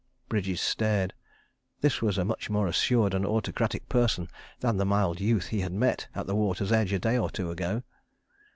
Bridges 0.29 0.59
stared. 0.59 1.13
This 1.81 2.01
was 2.01 2.17
a 2.17 2.25
much 2.25 2.49
more 2.49 2.65
assured 2.67 3.13
and 3.13 3.23
autocratic 3.23 3.87
person 3.87 4.29
than 4.59 4.77
the 4.77 4.83
mild 4.85 5.19
youth 5.19 5.49
he 5.49 5.61
had 5.61 5.73
met 5.73 6.07
at 6.15 6.25
the 6.25 6.33
water's 6.35 6.71
edge 6.71 6.91
a 6.91 6.97
day 6.97 7.19
or 7.19 7.29
two 7.29 7.51
ago. 7.51 7.83